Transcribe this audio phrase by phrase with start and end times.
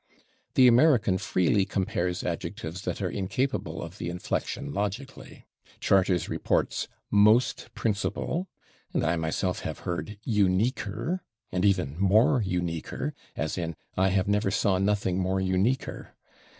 [0.55, 5.45] The American freely compares adjectives that are incapable of the inflection logically.
[5.79, 8.49] Charters reports /most principal/,
[8.95, 11.19] and I myself have heard /uniquer/
[11.51, 16.15] and even /more uniquer/, as in "I have never saw nothing /more uniquer